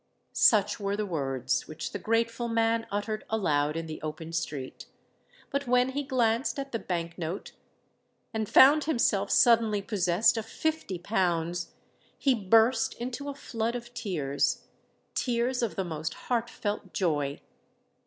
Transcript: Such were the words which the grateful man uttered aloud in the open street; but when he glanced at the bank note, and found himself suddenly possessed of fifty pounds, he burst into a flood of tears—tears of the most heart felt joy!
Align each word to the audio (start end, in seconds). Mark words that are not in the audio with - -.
Such 0.33 0.79
were 0.79 0.97
the 0.97 1.05
words 1.05 1.67
which 1.67 1.91
the 1.91 1.99
grateful 1.99 2.47
man 2.47 2.87
uttered 2.89 3.23
aloud 3.29 3.77
in 3.77 3.85
the 3.85 4.01
open 4.01 4.33
street; 4.33 4.87
but 5.51 5.67
when 5.67 5.89
he 5.89 6.01
glanced 6.01 6.57
at 6.57 6.71
the 6.71 6.79
bank 6.79 7.19
note, 7.19 7.51
and 8.33 8.49
found 8.49 8.85
himself 8.85 9.29
suddenly 9.29 9.79
possessed 9.79 10.37
of 10.37 10.47
fifty 10.47 10.97
pounds, 10.97 11.73
he 12.17 12.33
burst 12.33 12.95
into 12.95 13.29
a 13.29 13.35
flood 13.35 13.75
of 13.75 13.93
tears—tears 13.93 15.61
of 15.61 15.75
the 15.75 15.85
most 15.85 16.15
heart 16.15 16.49
felt 16.49 16.93
joy! 16.93 17.39